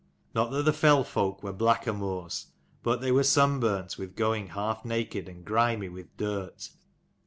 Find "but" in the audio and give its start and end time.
2.81-3.01